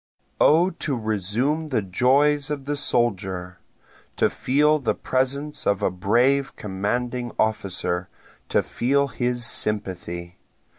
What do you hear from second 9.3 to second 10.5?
sympathy!